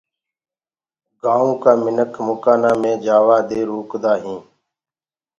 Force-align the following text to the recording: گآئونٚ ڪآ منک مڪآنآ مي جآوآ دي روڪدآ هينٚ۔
گآئونٚ 1.21 1.59
ڪآ 1.63 1.71
منک 1.83 2.11
مڪآنآ 2.27 2.71
مي 2.81 2.91
جآوآ 3.05 3.37
دي 3.49 3.59
روڪدآ 3.69 4.13
هينٚ۔ 4.23 4.45